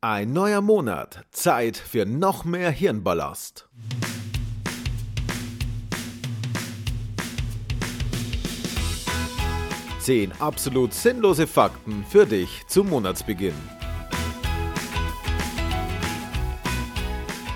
[0.00, 3.68] Ein neuer Monat, Zeit für noch mehr Hirnballast.
[9.98, 13.56] Zehn absolut sinnlose Fakten für dich zum Monatsbeginn.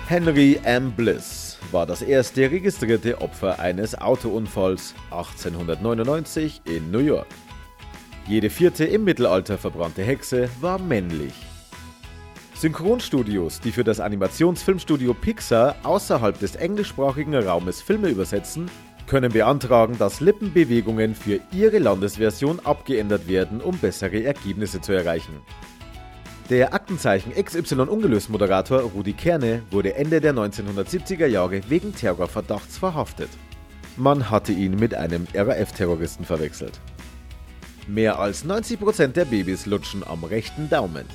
[0.08, 0.90] Henry M.
[0.90, 7.28] Bliss war das erste registrierte Opfer eines Autounfalls 1899 in New York.
[8.26, 11.34] Jede vierte im Mittelalter verbrannte Hexe war männlich.
[12.62, 18.70] Synchronstudios, die für das Animationsfilmstudio Pixar außerhalb des englischsprachigen Raumes Filme übersetzen,
[19.08, 25.40] können beantragen, dass Lippenbewegungen für ihre Landesversion abgeändert werden, um bessere Ergebnisse zu erreichen.
[26.50, 33.30] Der Aktenzeichen XY ungelöst Moderator Rudi Kerne wurde Ende der 1970er Jahre wegen Terrorverdachts verhaftet.
[33.96, 36.78] Man hatte ihn mit einem RAF-Terroristen verwechselt.
[37.88, 41.06] Mehr als 90% der Babys lutschen am rechten Daumen.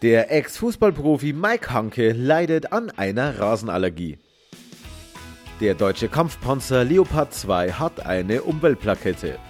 [0.00, 4.18] Der Ex-Fußballprofi Mike Hanke leidet an einer Rasenallergie.
[5.60, 9.40] Der deutsche Kampfpanzer Leopard 2 hat eine Umweltplakette.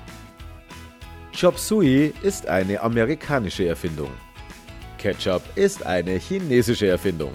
[1.39, 4.09] Chop Suey ist eine amerikanische Erfindung.
[4.97, 7.33] Ketchup ist eine chinesische Erfindung.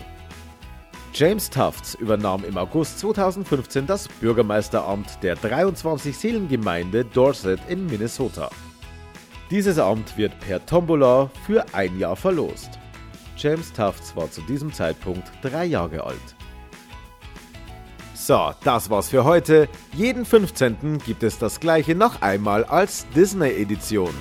[1.13, 8.49] James Tufts übernahm im August 2015 das Bürgermeisteramt der 23-Seelengemeinde Dorset in Minnesota.
[9.51, 12.79] Dieses Amt wird per Tombola für ein Jahr verlost.
[13.37, 16.35] James Tufts war zu diesem Zeitpunkt drei Jahre alt.
[18.13, 19.67] So, das war's für heute.
[19.93, 20.99] Jeden 15.
[20.99, 24.13] gibt es das gleiche noch einmal als Disney-Edition.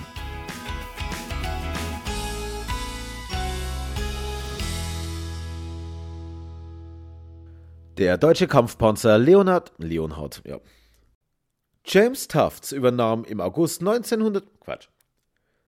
[7.99, 10.59] Der deutsche Kampfpanzer Leonhard, Leonhard, ja.
[11.85, 14.89] James Tufts übernahm im August 1900, Quatsch.